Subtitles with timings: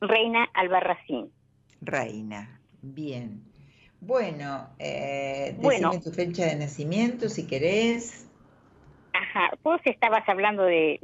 [0.00, 1.30] Reina Albarracín.
[1.80, 3.42] Reina, bien.
[4.00, 8.28] Bueno, eh, decime tu fecha de nacimiento si querés.
[9.12, 10.98] Ajá, vos estabas hablando de,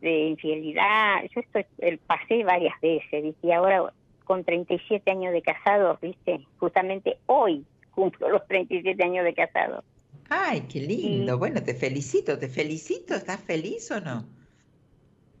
[0.00, 3.92] de, infidelidad, yo estoy, el, pasé varias veces, y ahora
[4.24, 6.46] con 37 años de casado, ¿viste?
[6.58, 9.82] Justamente hoy cumplo los 37 años de casado.
[10.28, 11.38] Ay, qué lindo.
[11.38, 13.14] bueno, te felicito, te felicito.
[13.14, 14.26] ¿Estás feliz o no?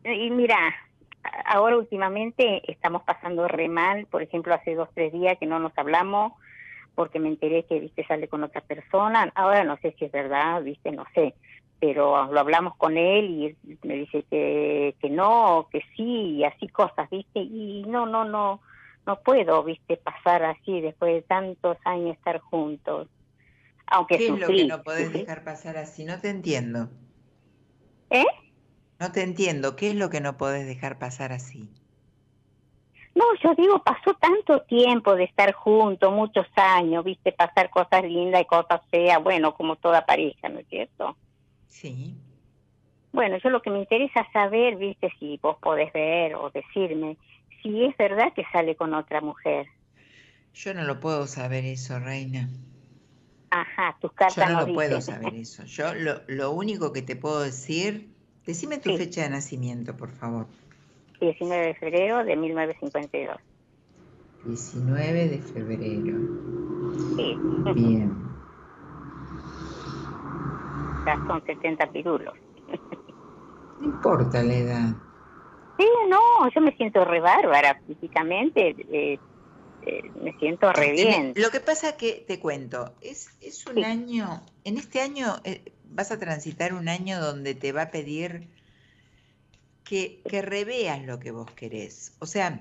[0.04, 0.56] Y mira,
[1.44, 4.06] ahora últimamente estamos pasando re mal.
[4.06, 6.32] Por ejemplo, hace dos, tres días que no nos hablamos
[6.94, 9.30] porque me enteré que, viste, sale con otra persona.
[9.34, 11.34] Ahora no sé si es verdad, viste, no sé.
[11.80, 16.66] Pero lo hablamos con él y me dice que, que no, que sí, y así
[16.66, 17.38] cosas, viste.
[17.38, 18.60] Y no, no, no,
[19.06, 23.06] no puedo, viste, pasar así después de tantos años estar juntos.
[23.86, 26.04] Aunque ¿Qué es lo que no podés dejar pasar así?
[26.04, 26.88] No te entiendo.
[28.10, 28.26] ¿Eh?
[28.98, 29.76] No te entiendo.
[29.76, 31.68] ¿Qué es lo que no podés dejar pasar así?
[33.14, 38.42] No, yo digo, pasó tanto tiempo de estar juntos, muchos años, viste, pasar cosas lindas
[38.42, 41.16] y cosas feas, bueno, como toda pareja, ¿no es cierto?
[41.66, 42.14] Sí.
[43.12, 47.16] Bueno, yo lo que me interesa saber, viste, si vos podés ver o decirme,
[47.60, 49.66] si es verdad que sale con otra mujer.
[50.54, 52.48] Yo no lo puedo saber eso, Reina.
[53.50, 55.64] Ajá, tus cartas Yo no, lo puedo saber eso.
[55.64, 58.14] Yo lo, lo único que te puedo decir,
[58.48, 60.46] decime tu fecha de nacimiento, por favor.
[61.20, 63.36] 19 de febrero de 1952.
[64.44, 66.18] 19 de febrero.
[67.14, 67.36] Sí.
[67.74, 68.10] Bien.
[71.00, 72.34] Estás con 70 pirulos.
[73.80, 74.94] No importa la edad.
[75.78, 76.18] Sí, no,
[76.52, 78.74] yo me siento re bárbara físicamente.
[78.90, 79.18] Eh,
[79.86, 81.34] eh, me siento re bien.
[81.36, 86.10] Lo que pasa que, te cuento, es, es un año, en este año eh, vas
[86.10, 88.48] a transitar un año donde te va a pedir
[89.84, 92.16] que, que reveas lo que vos querés.
[92.20, 92.60] O sea,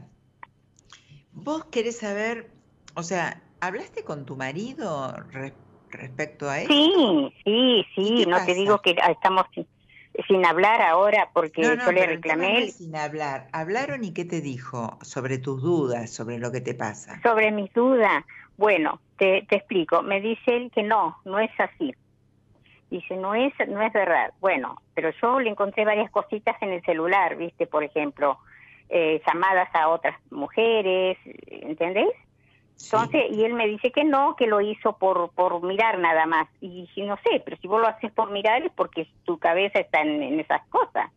[1.33, 2.49] vos querés saber,
[2.95, 5.13] o sea, ¿hablaste con tu marido
[5.89, 6.73] respecto a eso?
[6.73, 9.45] Sí, sí, sí, no te digo que estamos
[10.27, 12.67] sin hablar ahora porque yo le reclamé.
[12.71, 13.47] sin hablar.
[13.51, 17.21] ¿Hablaron y qué te dijo sobre tus dudas, sobre lo que te pasa?
[17.21, 18.23] Sobre mis dudas.
[18.57, 20.01] Bueno, te, te explico.
[20.01, 21.93] Me dice él que no, no es así.
[22.89, 24.33] Dice, no es, no es verdad.
[24.39, 27.67] Bueno, pero yo le encontré varias cositas en el celular, ¿viste?
[27.67, 28.37] Por ejemplo,
[28.89, 31.17] eh, llamadas a otras mujeres,
[31.47, 32.13] ¿entendés?
[32.83, 36.47] Entonces, y él me dice que no, que lo hizo por, por mirar nada más.
[36.61, 39.79] Y dije, no sé, pero si vos lo haces por mirar es porque tu cabeza
[39.79, 41.11] está en, esas cosas.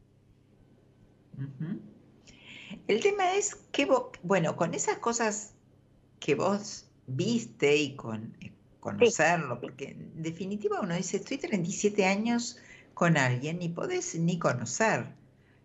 [2.88, 5.54] El tema es que, vos, bueno, con esas cosas
[6.18, 8.34] que vos viste y con
[8.80, 12.58] eh, conocerlo, porque en definitiva uno dice, estoy 37 años
[12.94, 15.14] con alguien, ni podés ni conocer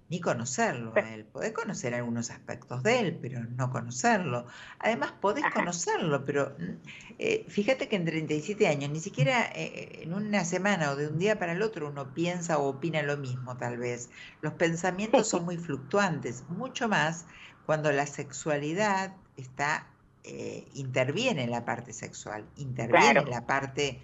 [0.09, 1.25] ni conocerlo a él.
[1.25, 4.45] Podés conocer algunos aspectos de él, pero no conocerlo.
[4.79, 6.63] Además, podés conocerlo, pero mm,
[7.17, 11.17] eh, fíjate que en 37 años, ni siquiera eh, en una semana o de un
[11.17, 14.09] día para el otro uno piensa o opina lo mismo, tal vez.
[14.41, 17.25] Los pensamientos son muy fluctuantes, mucho más
[17.65, 19.87] cuando la sexualidad está
[20.27, 23.99] eh, interviene en la parte sexual, interviene en la parte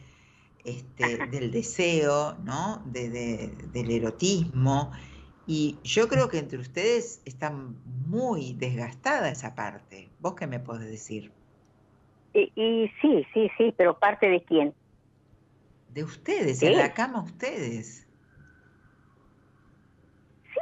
[0.63, 2.81] este, del deseo, ¿no?
[2.85, 4.91] del erotismo
[5.47, 7.51] y yo creo que entre ustedes está
[8.07, 10.09] muy desgastada esa parte.
[10.19, 11.31] ¿Vos qué me podés decir?
[12.33, 14.73] Y, sí, sí, sí, pero parte de quién?
[15.89, 18.00] De ustedes, en la cama ustedes.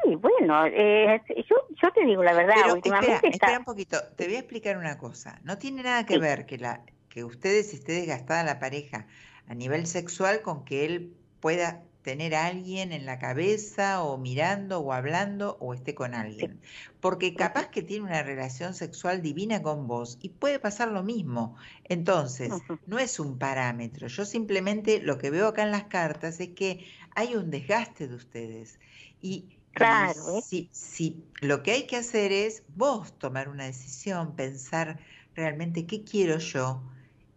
[0.09, 4.37] Sí, bueno, eh, yo, yo te digo la verdad, últimamente espera, un poquito, te voy
[4.37, 5.39] a explicar una cosa.
[5.43, 9.05] No tiene nada que ver que, la, que ustedes esté desgastada la pareja
[9.47, 14.79] a nivel sexual con que él pueda tener a alguien en la cabeza o mirando
[14.79, 16.59] o hablando o esté con alguien.
[17.01, 21.55] Porque capaz que tiene una relación sexual divina con vos y puede pasar lo mismo.
[21.83, 22.51] Entonces,
[22.87, 24.07] no es un parámetro.
[24.07, 26.83] Yo simplemente lo que veo acá en las cartas es que
[27.13, 28.79] hay un desgaste de ustedes.
[29.21, 30.41] Y Claro.
[30.41, 34.99] Si, si, lo que hay que hacer es vos tomar una decisión, pensar
[35.35, 36.83] realmente qué quiero yo,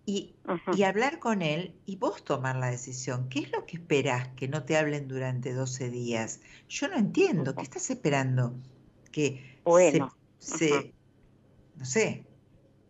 [0.05, 0.35] y,
[0.85, 3.29] hablar con él y vos tomar la decisión.
[3.29, 6.41] ¿Qué es lo que esperás que no te hablen durante 12 días?
[6.69, 7.55] Yo no entiendo.
[7.55, 8.55] ¿Qué estás esperando?
[9.13, 9.61] Que
[10.39, 10.95] se,
[11.77, 12.27] no sé,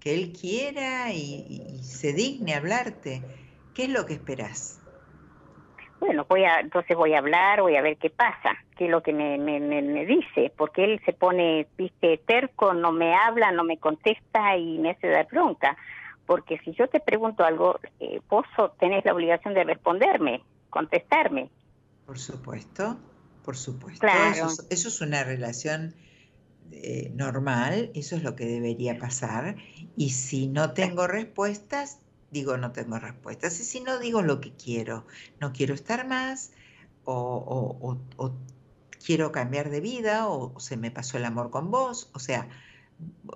[0.01, 3.23] que él quiera y, se digne hablarte.
[3.75, 4.81] ¿Qué es lo que esperás?
[6.03, 9.05] Bueno, voy a, entonces voy a hablar, voy a ver qué pasa, qué es lo
[9.05, 13.63] que me, me, me, dice, porque él se pone, viste, terco, no me habla, no
[13.63, 15.77] me contesta y me hace dar bronca
[16.27, 18.45] porque si yo te pregunto algo, eh, vos
[18.81, 21.51] tenés la obligación de responderme, contestarme.
[22.05, 22.99] Por supuesto,
[23.45, 24.05] por supuesto.
[24.35, 25.95] Eso, es una relación
[26.73, 29.55] eh, normal, eso es lo que debería pasar.
[29.97, 32.01] Y si no tengo respuestas,
[32.33, 33.61] digo no tengo respuestas.
[33.61, 35.07] Y si no, digo lo que quiero.
[35.41, 36.51] No quiero estar más
[37.05, 37.99] o,
[39.05, 42.11] quiero cambiar de vida o, se me pasó el amor con vos.
[42.15, 42.49] O sea,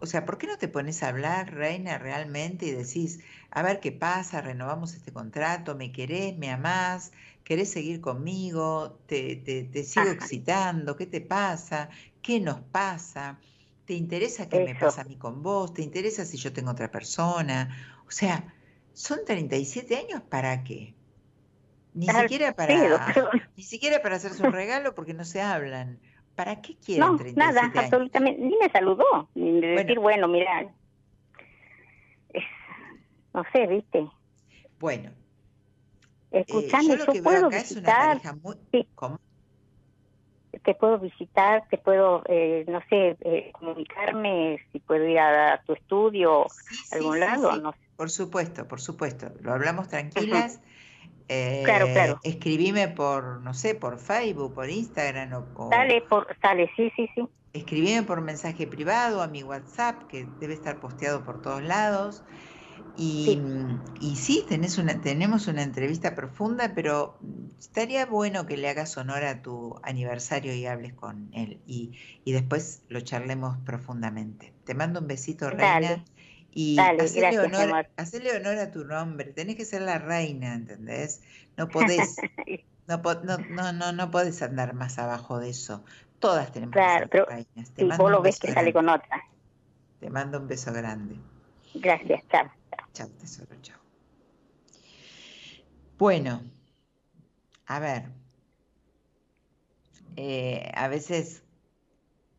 [0.01, 3.21] o sea, ¿por qué no te pones a hablar, Reina, realmente y decís,
[3.51, 9.37] a ver qué pasa, renovamos este contrato, me querés, me amás, querés seguir conmigo, te,
[9.37, 11.89] te, sigo excitando, ¿qué te pasa?
[12.23, 13.41] ¿Qué nos pasa?
[13.87, 15.75] ¿Te interesa qué me pasa a mí con vos?
[15.75, 18.03] ¿Te interesa si yo tengo otra persona?
[18.07, 18.56] O sea,
[18.97, 20.95] son 37 años para qué?
[21.93, 22.75] Ni siquiera para
[23.57, 25.99] ni siquiera para hacerse un regalo porque no se hablan.
[26.35, 28.41] ¿Para qué quieren no, 37 nada, absolutamente.
[28.41, 29.29] Ni me saludó.
[29.35, 30.75] Ni de decir, bueno, mira,
[33.35, 34.09] no sé, ¿viste?
[34.79, 35.11] Bueno.
[36.31, 38.21] Escuchando, eh, yo, yo puedo visitar.
[38.95, 39.21] ¿Cómo?
[40.63, 45.75] Te puedo visitar, te puedo, eh, no sé, eh, comunicarme, si puedo ir a, tu
[45.75, 47.86] estudio, a algún lado, no sé.
[47.97, 49.33] Por supuesto, por supuesto.
[49.41, 50.61] Lo hablamos tranquilas.
[51.29, 52.21] claro, claro.
[52.23, 55.69] Escribime por, no sé, por Facebook, por Instagram o...
[55.71, 57.27] Dale, por, dale, sí, sí, sí.
[57.53, 62.23] Escribime por mensaje privado a mi WhatsApp, que debe estar posteado por todos lados.
[62.99, 67.19] Y sí, tenés una, tenemos una entrevista profunda, pero
[67.59, 71.93] estaría bueno que le hagas honor a tu aniversario y hables con él y,
[72.25, 74.55] y después lo charlemos profundamente.
[74.65, 76.05] Te mando un besito, Reina.
[76.59, 79.35] Y hacerle, honor, hacerle honor a tu nombre.
[79.35, 81.21] Tenés que ser la reina, ¿entendés?
[81.59, 82.17] No podés,
[82.87, 83.03] no,
[83.51, 85.85] no, no, no, podés andar más abajo de eso.
[86.19, 87.71] Todas tenemos que ser reinas.
[87.75, 89.23] Te vos lo ves que sale con otra.
[90.01, 91.17] Te mando un beso grande.
[91.75, 92.51] Gracias, chao.
[92.95, 93.79] Chao, tesoro, chao.
[95.99, 96.43] Bueno,
[97.67, 98.05] a ver,
[100.17, 101.43] eh, a veces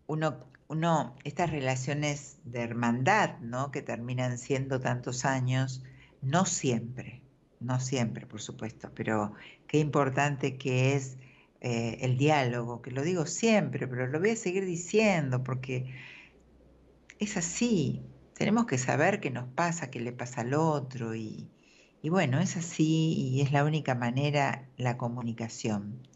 [0.08, 3.72] uno, uno, estas relaciones de hermandad, ¿no?
[3.72, 5.84] Que terminan siendo tantos años,
[6.22, 7.22] no siempre,
[7.60, 9.34] no siempre, por supuesto, pero
[9.68, 11.18] qué importante que es
[11.62, 15.94] eh, el diálogo, que lo digo siempre, pero lo voy a seguir diciendo porque
[17.20, 18.04] es así,
[18.36, 21.50] tenemos que saber qué nos pasa, qué le pasa al otro y,
[22.04, 26.08] bueno, es así y es la única manera la comunicación.